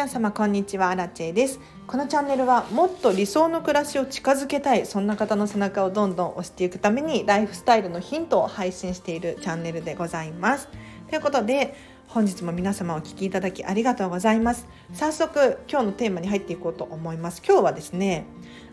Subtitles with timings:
[0.00, 1.60] 皆様こんにちはアラチェです。
[1.86, 10.68] このチャンネルはもっと理想の暮らしを近づけたいそんな方の背中をどんどん押していくためにライフスタイルのヒントを配信しているチャンネルでございます。
[11.10, 11.74] ということで
[12.08, 14.66] 本日も皆様お聴きいただきありがとうございます。
[14.94, 17.42] 早速今日のテーマに入っていこうと思います。
[17.46, 18.24] 今日はですね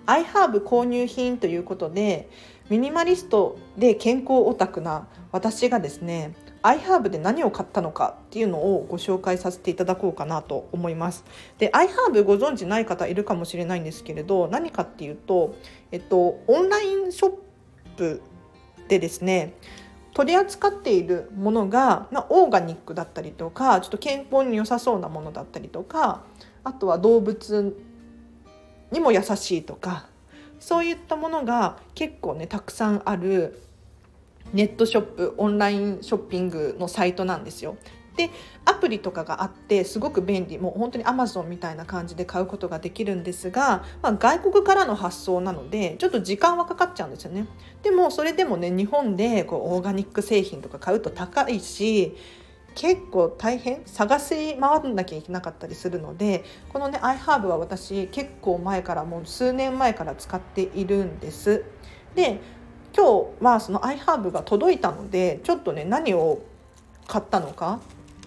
[0.05, 2.29] iHerb 購入品ということで
[2.69, 6.33] ミニマリストで健康オタクな私がですね
[6.67, 11.23] iHerb で何を買ったのかっていうのをご紹介させていただこうかなと思います。
[11.57, 15.55] で iHerb ご存知ない方いるかもしれないんですけれど何かっていうと、
[15.91, 17.31] えっと、オンラインショッ
[17.95, 18.21] プ
[18.89, 19.53] でですね
[20.13, 26.23] 取り扱っているものが、まあ、オーガニックだったりとかちょっと健康に良さそうなものだったりとか
[26.63, 27.77] あとは動物
[28.91, 30.07] にも優しいとか
[30.59, 33.61] そういったものが結構ねたくさんある
[34.53, 37.77] ネットショップオンラインショッピングのサイトなんですよ。
[38.15, 38.31] で
[38.65, 40.57] アプリとかがあってすごく便利。
[40.57, 47.47] もう本当にアマゾンみたいな感じで買うことができるんですが、まあ、外国からの発送なのでちょっと時間はかかっちゃうんですよね。
[47.83, 52.17] でもそれでもね日本でこうオーガニック製品とか買うと高いし
[52.73, 53.83] 結構大変。
[53.85, 61.63] 探し回らなきゃいけなかったりするのでこのね iHerb は私結構前からもう数年前から使っているんです。
[62.15, 62.39] で
[62.97, 66.41] 今日はその iHerb が届いたのでちょっとね何を
[67.05, 67.79] 買ったのか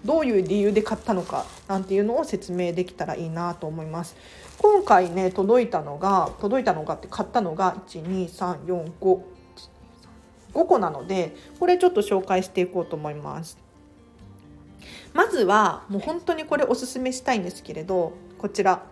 [0.04, 4.16] どういう理由で買ったのかなんていうのを説明できたらいいなと思います。
[4.58, 9.20] 今回ね届いたのが届いたのがって買ったのが12345
[10.52, 13.58] 5個なのでこれちょっと紹介していこうと思います。
[15.12, 18.84] まずはもう本当にこれおすすめしたいんですけれどこちら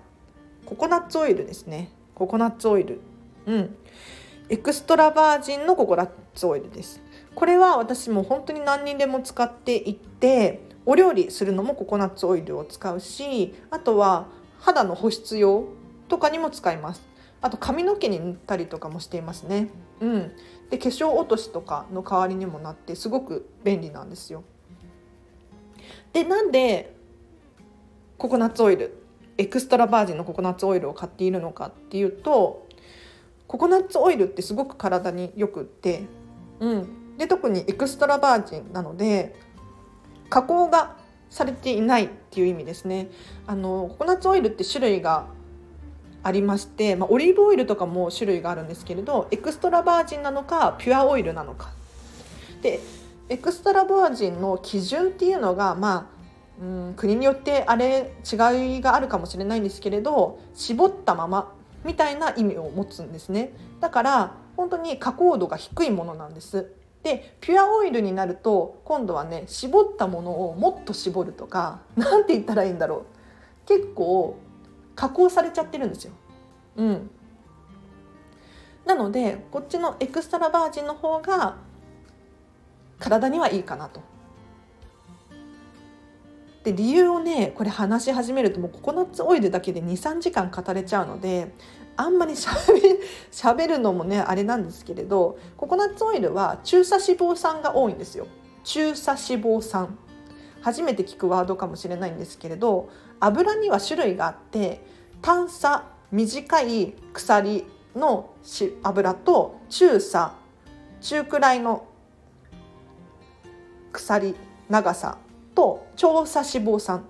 [0.66, 3.00] ココナッツオイルですねココナッツオイル
[3.46, 3.76] うん
[4.50, 7.02] エクストラバージンのココナッツオイルです。
[7.34, 15.66] これは私も本当に何人でも使っていってお料理するのもココナッツオイルを使うしあとは肌の保湿用
[16.08, 17.06] とかにも使います。
[17.40, 19.68] あと髪の毛に塗ったりとかもしていますね。
[20.00, 20.32] うん。
[20.70, 24.44] で化粧落としとかの代わりにもなってすごく便利なんですよ。
[26.14, 26.94] でなんで
[28.16, 29.02] ココナッツオイル
[29.36, 32.66] エクストラバージンのココナッツオイルを買っているのかっていうと
[33.48, 36.04] ココナッツオイルってすごく体によくって、
[36.60, 39.34] うん、で特にエクストラバージンなので
[40.28, 40.96] 加工が
[41.30, 43.10] されていないっていう意味ですね。
[43.46, 45.26] あのココナッツオイルって種類が
[46.22, 51.70] ありまして、まあ、オリーブオイルとかも種類があるんですけれどエクストラバージンなのかピュアオイルなのか。
[52.60, 52.80] で
[53.30, 56.10] エクストラバージンの基準っていうのがま
[56.60, 61.54] あうん国によってあれ違いがあるかもしれないんですけれど絞ったまま
[61.84, 66.72] みたいな意味を持つんですねだから本当に加工度が低いものなんです
[67.02, 73.06] でピュアオイルになると今度はね絞ったものをもっと絞るとか何て言ったらいいんだろ
[73.64, 74.36] う結構
[74.96, 76.12] 加工されちゃってるんですよ。
[76.76, 77.10] うん、
[78.84, 81.56] なのでこっちのエクストラバージンの方が
[82.98, 84.00] 体にはいいかなと。
[86.72, 91.52] で理由をねこれ話し始めるともうココナッツオイルだけで23時間語れちゃうので
[91.96, 98.26] あんまりしゃべるのもねあれなんですけれどココナッツオイルは中鎖脂肪酸が多いんですよ。
[98.64, 99.98] 中鎖脂肪酸。
[100.60, 102.90] 初めて聞くワードかもしれないんですけれど
[103.20, 104.84] 油には種類があって
[105.22, 107.64] 炭鎖短い鎖
[107.94, 108.34] の
[108.82, 110.32] 油と中鎖
[111.00, 111.86] 中くらいの
[113.92, 114.34] 鎖
[114.68, 115.18] 長さ
[115.98, 117.04] 調査脂肪酸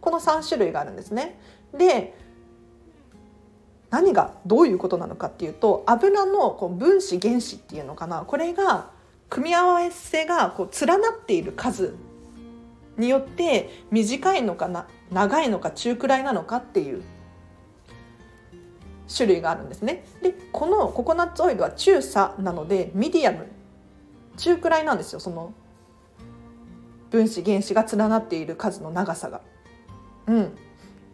[0.00, 1.40] この3種類があるんですね。
[1.76, 2.14] で
[3.90, 8.90] 何がどういうことなのかっていうと油のこう分子原子っていうのかなこれが
[9.30, 11.94] 組み合わせがこう連なっている数
[12.98, 17.02] によって短いのかな長いのか中くらいなのかっていう
[19.14, 20.04] 種類があるんですね。
[20.20, 23.46] でこのココナッツオイルは中鎖なのでミディアム
[24.36, 25.54] 中くらいなんですよその
[27.10, 29.40] 分子原子が連なっている数の長さが。
[30.26, 30.56] うん、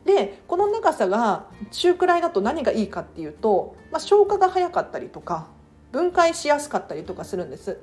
[0.04, 5.46] でこの長さが中くらいだと何がいいかっていうと、まあ、消化が早かったりとか
[5.92, 7.78] 分解しやすかったりとかするんです。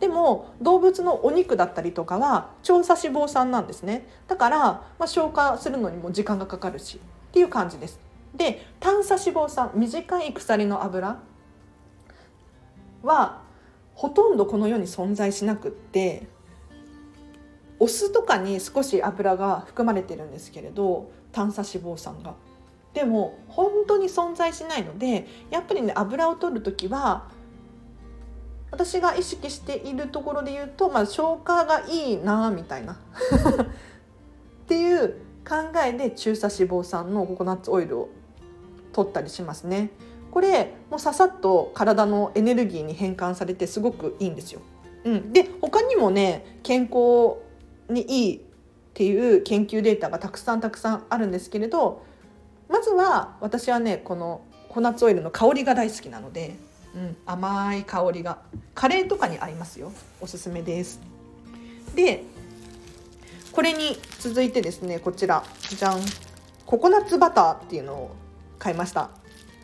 [0.00, 7.98] でも動物のお肉だったりとかは調査脂肪酸なんですねだから、まあ、消化するのにも時間がかかるしっていう感じです
[8.34, 11.18] で短鎖脂肪酸短い鎖の油
[13.02, 13.42] は
[13.94, 16.26] ほとんどこの世に存在しなくって
[17.78, 22.34] お酢とかに少し油が含まれてるんですけれど炭鎖脂肪酸が。
[22.94, 27.28] でも本当に存在しないのでやっぱりね油を取る時は
[28.70, 32.96] 私が意識しているところで言うと、まあ、消化がいいなみたいな っ
[34.66, 35.14] ていう
[35.46, 35.56] 考
[35.86, 38.08] えで中鎖脂肪酸のココナッツオイルを
[38.94, 39.90] 取ったりしますね
[40.30, 44.60] これもうささっと体のエネルギーに変換されてすごくいいんですよ。
[45.04, 47.36] うん、で他にもね健康
[47.88, 48.40] にいいっ
[48.94, 52.02] ていう研究データがたくさんたくさんあるんですけれど
[52.68, 56.54] まずは私はねこのココナッツオイルの香りが大好きなので、
[56.94, 58.38] うん、甘い香りが
[58.74, 59.90] カレーとかに合いますよ。
[60.20, 61.00] おすすめです。
[61.94, 62.24] で
[63.52, 66.00] これに続いてですねこちらじゃん。
[66.66, 68.16] ココナッツバターっていうのを
[68.58, 69.10] 買いました。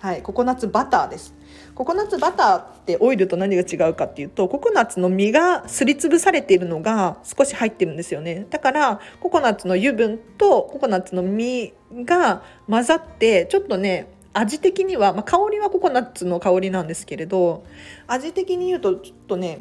[0.00, 1.34] はいココナッツバターです。
[1.74, 8.46] ココナッツバターってオイルと何が違うかっていうとココナッツの実がすりつぶされているのが少し入ってるんですよね。
[8.50, 11.72] だからココナッツの油分とココナッツの実
[12.04, 17.64] が混ざってちょっとね味的には、まあ、香りはココナッツの香りなんですけれど
[18.06, 19.60] 味的に言うとちょっとね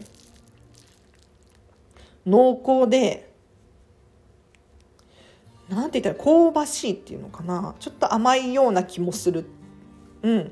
[2.26, 3.32] 濃厚で
[5.70, 7.76] なんて言ったら香ばしいっていうのかな。
[7.80, 9.46] ちょっと甘いような気もする、
[10.22, 10.52] うん、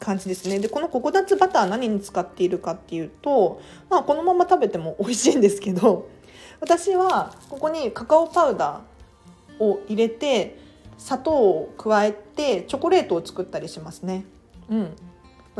[0.00, 0.58] 感じですね。
[0.58, 6.08] でこのココナッツバター何に使っているかっていうと、まあ、このまま食べても美味しいんですけど
[6.60, 10.58] 私はここにカカオパウダーを入れて
[10.98, 14.24] 砂糖を加えてチョコレートを作ったりしますね。
[14.68, 14.96] うん、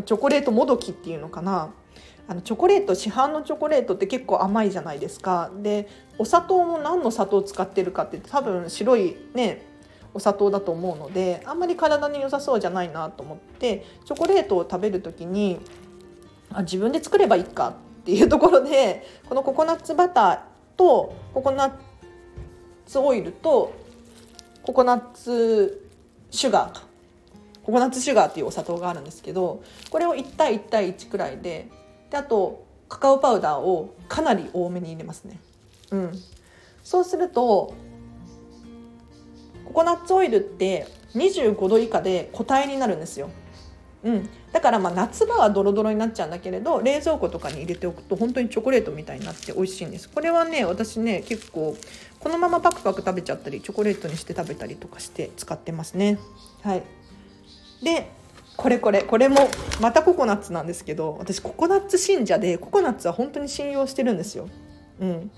[0.05, 1.71] チョコレートもどきっていうのかな。
[2.29, 5.51] あのチョコレート市販のチョコレートって結構甘いじゃないですか。
[5.63, 9.67] でお砂糖も何の砂糖を使ってるかって多分白いね
[10.13, 15.61] お砂糖だと思うのであんまり体に良さそうじゃないなと思ってチョコレートを食べる時に
[16.53, 20.41] あ自分で作ればいいかっていうところでこのココナッツバター
[20.77, 21.73] とココナッ
[22.87, 23.73] ツオイルと
[24.63, 25.89] ココナッツ
[26.31, 26.81] シュガー
[27.63, 31.69] ココナッツシュガーっていうお砂糖があるんですけどこれを1対1対1くらいで
[32.11, 35.39] であとカカオパウダーをかなり多めに入れますね。
[35.93, 36.13] うん、
[36.83, 37.75] そうすると
[39.71, 43.31] ココナッツオイルって25度以下で固体になるんですよ。
[44.03, 50.09] うん、だからまあ夏場はドロドロになっちゃうんだけれど冷蔵庫とかに入れておくと本当にチョコレートみたいになって美味しいんです。
[50.09, 51.77] これはね私ね結構
[52.19, 56.19] このままパクパク食べちゃったりチョコレートにして食べたりとかして使ってますね。
[56.63, 56.83] はい。
[57.85, 58.11] で
[58.57, 59.49] これこれこれも
[59.81, 64.49] またココナッツなんですけど私ココナッツ信者でココナッツは本当に信用してるんですよ。
[65.01, 65.31] うん、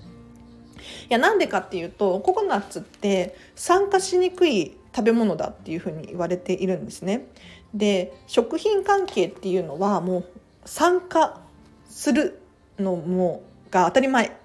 [1.09, 7.27] やなんでかっていうとココナッツって酸化しにくい食べ物だっていうふうに言われているんですね。
[7.73, 10.25] で食品関係っていうのはもう
[10.65, 11.41] 酸化
[11.89, 12.39] する
[12.79, 14.35] のもが当たり前。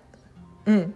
[0.66, 0.94] うん、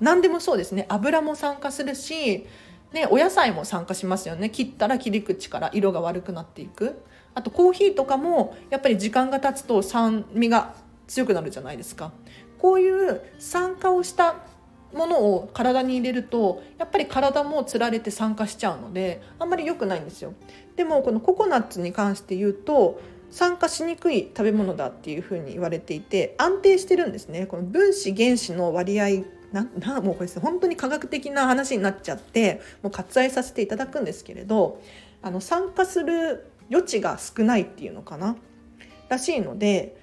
[0.00, 0.86] 何でもそうですね。
[0.88, 2.46] 油も酸化するし
[2.92, 4.48] ね、お野菜も酸化しますよね。
[4.48, 7.02] 切ったら切り口から色が悪くなっていく。
[7.34, 10.74] あとコーヒーとかもやっぱり時間が経つと酸味が
[11.06, 12.12] 強くなるじゃないですか。
[12.58, 14.36] こういう酸化をした
[14.92, 20.32] ものを体に入れるとやっぱり体もつられて酸化しちゃうのであんまり良くないんですよ。
[20.76, 23.00] でもこのココナッツに関して言うと
[23.30, 27.46] 酸化しにくい食べ物だっていうふうに言われていて安定してるんですね。
[27.46, 34.80] この分子原子の割合ななもうこれ本当に科学的な話になっちゃってもう割愛させていただくんですけれど
[35.22, 38.36] あの酸化する余地が少ないっていうのかな。
[39.08, 39.96] らしいので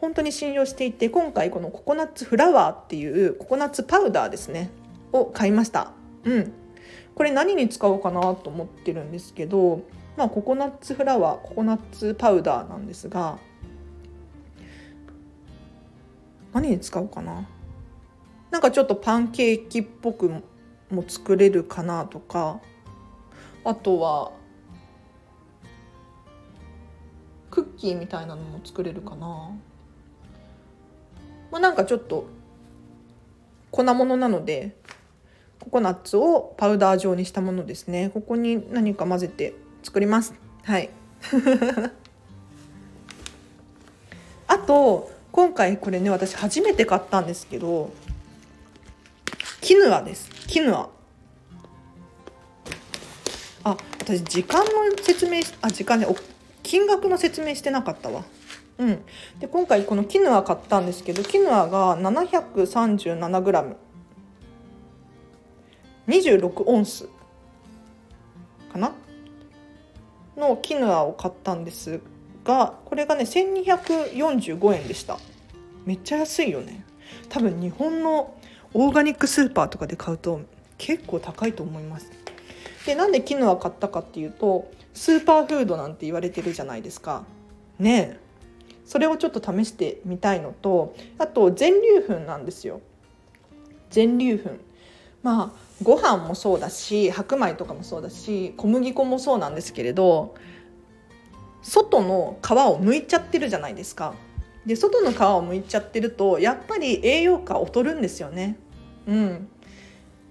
[0.00, 4.70] 本当に信用していて今回このココナッツフラワーっていうココナッツパウダーですね
[5.12, 5.92] を買いました。
[6.24, 6.52] うん、
[7.14, 9.82] これ何に使おうかなと思ってるんですけど、
[10.16, 13.38] まあ、ココナッツフラワーココナッツパウダーなんですが
[16.52, 17.48] 何に使おうかな。
[18.50, 20.30] なんかちょっとパンケーキっぽく
[20.90, 22.60] も作れるかなとか。
[23.64, 24.32] あとは
[27.50, 29.50] クッキーみたいなのも作れるかな、
[31.50, 32.26] まあ、なんかちょっと
[33.70, 34.76] 粉物なので
[35.60, 38.10] ココナッツをパウダー状にしたものですね。
[38.14, 40.34] ここに何か混ぜて作ります。
[40.64, 40.90] はい。
[44.46, 47.90] あと今回これね私初めて買ったんですけど
[49.60, 50.30] キヌアです。
[50.46, 50.88] キヌア。
[53.64, 54.70] あ私時間の
[55.02, 56.06] 説明あ時間ね
[56.62, 58.24] 金額の説明してなかったわ。
[58.78, 59.02] うん、
[59.40, 63.74] で今回このキヌア買ったんですけどキヌアが 737g
[66.06, 67.08] 26オンス。
[68.72, 68.92] かな？
[70.36, 72.00] のキヌアを買ったんです
[72.44, 75.18] がこれがね1245円でした。
[75.84, 76.84] めっちゃ安いよね。
[77.28, 78.34] 多分日本の
[78.74, 80.40] オーガニックスーパーとかで買うと
[80.76, 82.10] 結構高いと思います。
[82.86, 87.24] でなんでキヌア買ったかっていうとスーパーフードなんて言われてるじゃないですか。
[87.78, 88.27] ねえ。
[88.88, 92.80] それをちょっと試してみたいのとあと全粒粉なんですよ。
[93.90, 94.56] 全粒粉
[95.22, 100.34] まあご飯もそうだし白米とかもそうだし小麦粉もそうなんですけれど
[101.60, 104.14] 外の皮を剥いちゃってるじゃないですか。
[104.64, 108.56] で外の皮を剥いちゃってるとやっぱり栄養価劣るんですよね。
[109.06, 109.48] うん、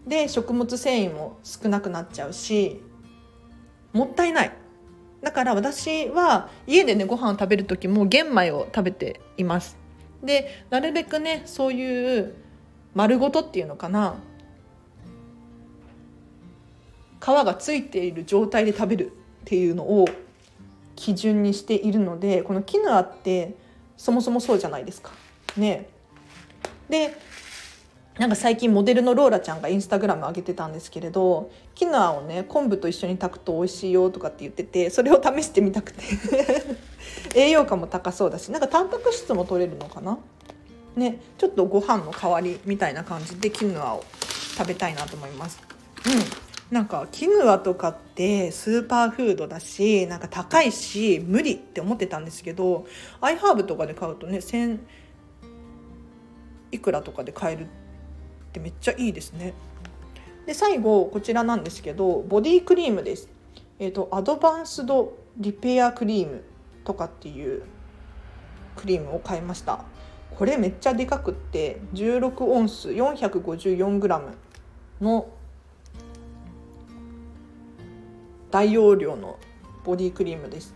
[0.07, 2.81] で食物繊維も少なくなっちゃうし
[3.93, 4.51] もったいない
[5.21, 9.77] だから私は家でねご飯を食べる時も玄米を食べています。
[10.24, 12.36] でなるべくねそういう
[12.93, 14.15] 丸ごとっていうのかな。
[17.19, 19.09] 皮がついている状態で食べるっ
[19.45, 20.07] ていうのを
[20.95, 23.55] 基準にしているのでこのキヌアって
[23.97, 25.12] そもそもそうじゃないですか。
[25.57, 25.89] ね、
[26.89, 27.17] で
[28.19, 36.01] なんか最近モデルのローラちゃんがインスタグラム上げてたんですけれどキヌアをね昆布と一緒に炊くと美味しいよとかって言っててそれを試してみたくて。
[37.36, 40.17] 栄養価も高そうだしなんかタンパク質も取れるのかな？
[40.95, 44.03] ねちょっとご飯の代わりみたいな感じでキヌアを
[44.57, 45.59] 食べたいなと思います。
[46.05, 46.75] うん。
[46.75, 52.86] なんかキヌアとかってスーパーフードだしなんか高いし無理って思ってたんですけど
[53.21, 54.79] アイハーブとかで買うとね1000
[56.71, 57.87] いくらとかで買えるって
[58.59, 59.53] めっちゃいいですね。
[60.45, 63.29] で最後こちらなんですけどボディクリームです。
[63.79, 66.43] えっ、ー、とアドバンスドリペアクリーム
[66.83, 67.63] とかっていう
[68.75, 69.83] クリームを買いました。
[70.37, 74.21] これめっちゃでかくって16オンス 454g
[75.01, 75.27] の
[78.51, 79.37] 大容量の
[79.83, 80.73] ボディクリームです。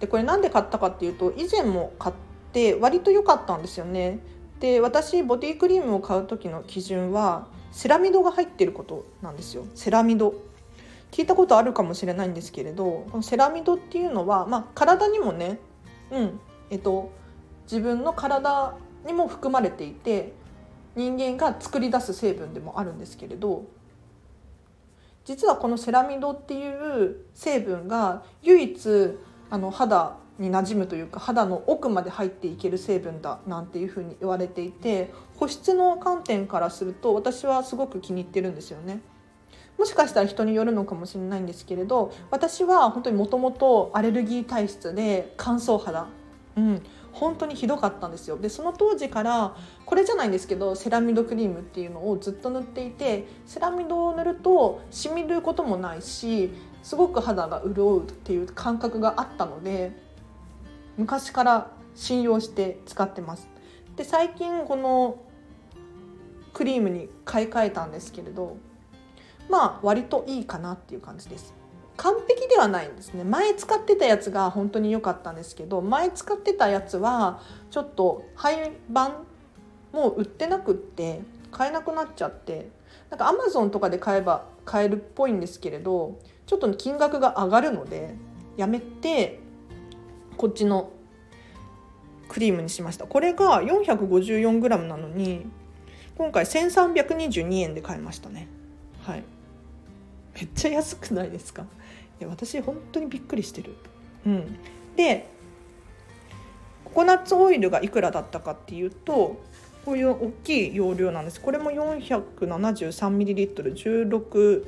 [0.00, 2.14] でこれなんで買ったかっていうと以前も買っ
[2.52, 4.18] て割と良かったんですよね。
[4.64, 9.66] で私ボディクリームを買う時の基準はセラミドが入ってることなんですよ。
[9.74, 10.32] セラミド。
[11.10, 15.58] 聞いたことあるかもしれないんですけれどこのセラミドっていうのは、まあ、体にもね
[16.10, 16.40] うん
[16.70, 17.12] えっと
[17.64, 18.74] 自分の体
[19.06, 20.32] にも含まれていて
[20.96, 23.66] 人間が作り出す成分でもあるんですけれど
[25.26, 29.18] 実はこのセラミドっていう成分が唯一
[29.50, 39.00] あの肌に馴染むというか肌の奥まで入っていける成分だなんていうふうに言われていて保湿の観点からすると私はすごく気に入ってるんですよね。
[39.78, 46.06] もしかしたら人によるのかもしれないんですけれど私は本当にもともとアレルギー体質で乾燥肌、
[46.56, 60.03] うん、本当にひどかったんですよでその当時からこれじゃないんですけどセラミドクリームっていうのをずっと塗っていてセラミドを塗るとしみることもないしすごく肌が潤うっていう感覚があったので
[60.96, 63.48] 昔から信用して使ってます。
[63.96, 65.18] で最近この
[66.52, 68.56] クリームに買い替えたんですけれど
[69.48, 71.54] まあ割といいかなっていう感じです。
[71.96, 73.22] 完璧ではないんですね。
[73.22, 79.24] 前使ってたやつが本当に良かったんですけど前使ってたやつはちょっと廃盤
[79.92, 81.20] もう売ってなくって
[81.52, 82.68] 買えなくなっちゃって
[83.10, 88.16] なんかアマゾンとかで買えば買えるっぽいんですけれどちょっと金額が上がるので
[88.56, 89.43] やめて
[90.36, 90.90] こっちの
[92.28, 93.06] クリームにしました。
[93.06, 95.46] これが 454g なのに
[96.16, 98.48] 今回1322円で買いましたね。
[99.02, 99.22] はい。
[100.34, 101.62] めっちゃ安くないですか？
[102.20, 103.74] いや私本当にびっくりしてる。
[104.26, 104.58] うん。
[104.96, 105.26] で
[106.84, 109.42] ココナッツオイルがいくらだったかっていうと
[109.84, 111.40] こういう大きい容量なんです。
[111.40, 114.64] これも 473ml16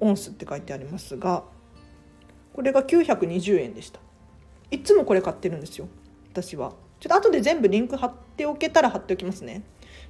[0.00, 1.44] オンスって書いてありますが
[2.58, 4.00] これが920円でした。
[4.72, 5.86] いつもこれ買ってるんですよ。
[6.32, 6.72] 私は。
[6.98, 9.62] ちょっと後で全部リンク貼っておけたら貼っておきますね。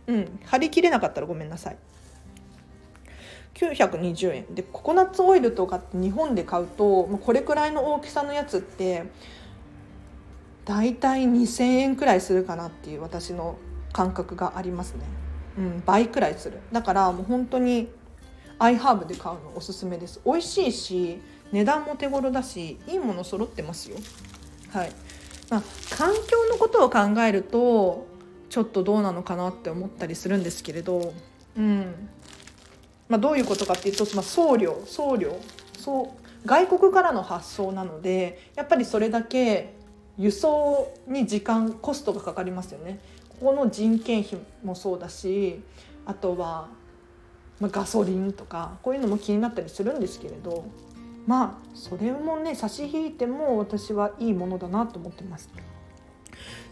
[0.07, 0.41] うん。
[0.47, 1.77] 貼りきれなかったらごめんなさい。
[3.53, 4.55] 920円。
[4.55, 9.05] でココナッツオイルとかって日本で買うとこれくらいの大きさのやつって
[10.65, 13.59] 大体2,000円くらいするかなっていう私の
[13.93, 15.05] 感覚がありますね、
[15.59, 16.61] うん、倍くらいする。
[16.73, 17.91] だからもう本当に
[18.59, 20.23] アイハーブで買うのおすすめです。
[20.25, 21.21] 美味しいし
[21.53, 23.97] 値段も手頃だしいいもの揃ってますよ。
[24.71, 24.93] はい
[25.51, 28.07] まあ、環境のことを考えると
[28.51, 31.13] ちょっとどうなのかなって思ったりするんですけれど、
[31.57, 32.09] うん
[33.09, 35.39] まあ、どういうことかっていうと、まあ、送料送料
[35.79, 39.75] そう外国からの発送なのでやっぱりそれだけ
[40.19, 42.99] 輸送に時間コストがかかりますよね。
[43.29, 45.63] ここの人件費もそうだし
[46.05, 46.69] あとは、
[47.61, 50.65] まあ、ガソリンとかこういうのも気になったりするんですけれど
[51.27, 55.51] まあそれもね差し引いても私はいいものだなと思ってます。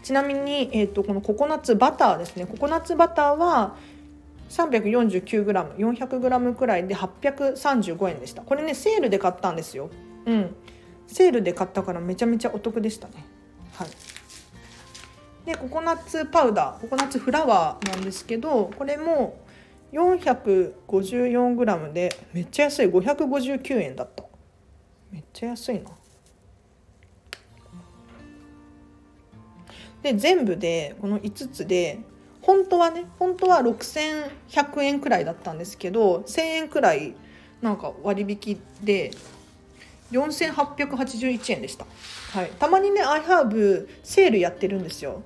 [0.03, 2.45] ちなみに、えーと、このココナッツバターですね。
[2.45, 3.75] ココナッツバターは
[4.49, 8.41] 349g400g くらいで835円でした。
[8.41, 9.89] これねセールで買ったんですよ。
[10.25, 10.55] うん。
[11.07, 13.25] セールで買ったからめちゃめちゃお得でしたね。
[13.73, 13.87] はい。
[15.45, 19.39] でココナッツパウダーココナッツフラワーなんですけどこれも
[19.93, 24.26] 454g でめっちゃ安い559円だった。
[25.11, 25.91] めっちゃ安いな。
[30.03, 31.99] で全部でこの5つで
[32.41, 37.15] 本当はね本当は6100円くらいだったんですけど1000円くらい
[37.61, 39.11] なんか割引で
[40.11, 41.85] 4881円でした、
[42.31, 45.21] はい、たまにね iHerb セールやってるんですよ。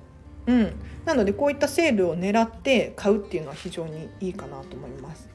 [0.46, 0.72] うん。
[1.04, 5.31] なのでこういったセールを狙って買うっていうのは非常にいいかなと思います。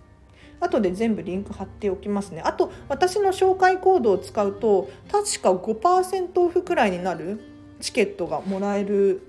[0.59, 2.41] 後で全部リンク貼っておきますね。
[2.41, 7.39] あと私の紹介コードを使うと確か5%オフくらいになる
[7.79, 9.21] チケットがもらえる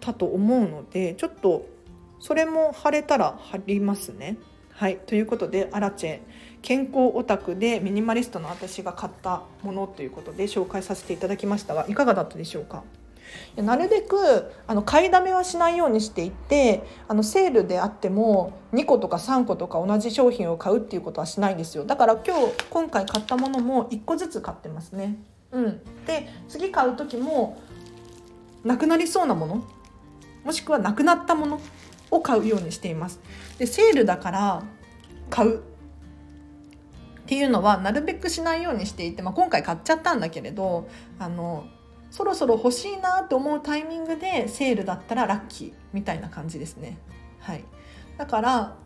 [0.00, 1.66] たと思うのでちょっと
[2.20, 4.38] それも貼れたら貼りますね。
[4.72, 4.96] はい。
[4.96, 6.20] ということでアラチェ
[6.62, 12.84] 健康オタクでミニマリストの私が買ったものということで紹介させていただきましたがいかがだったでしょうか？
[13.56, 25.16] なるべくあの買いだめはしないようにしていてあのセールであっても2個とか3個とか同じ商品を買うっていうことはしないんですよだから今日今回買ったものも1個ずつ買ってますね。
[25.50, 27.58] うん、で次買う時も
[28.64, 29.64] なくなりそうなもの
[30.44, 31.60] もしくはなくなったもの
[32.10, 33.20] を買うようにしています。
[33.58, 34.62] でセールだから
[35.30, 35.60] 買うっ
[37.26, 41.66] ていうのはなるべくしないようにしていて、まあ、今回買っちゃったんだけれどあの
[42.10, 46.98] そろそろ欲しいなと思うタイミングでセールだったらラッキーみたいな感じですね。
[47.40, 47.64] はい、
[48.16, 48.76] だから、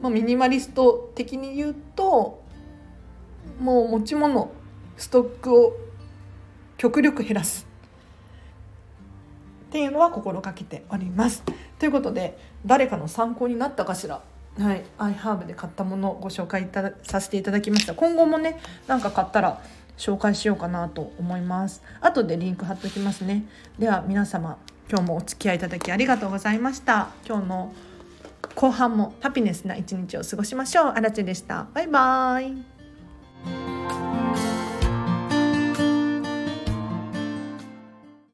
[0.00, 2.42] まあ、ミニマリスト的に言うと
[3.60, 4.50] もう持ち物
[4.96, 5.72] ストックを
[6.76, 7.66] 極力減らす
[9.68, 11.42] っていうのは心がけております。
[11.78, 14.22] ということで誰かの参考になったかしら？
[14.58, 19.62] はい、アイハーブで買ったものをご紹介いたさせていただきました今後もねなんか買ったら
[19.96, 21.82] 紹介しようかなと思います。
[22.00, 23.44] 後でリンク貼っておきますね。
[23.78, 27.08] では皆様今日もお付き合いいただきありがとうございました。
[27.26, 27.72] 今日の
[28.54, 30.86] 後半もハピネスな一日を過ごしましょう。
[30.88, 31.66] あらちでした。
[31.74, 33.75] バイバーイ。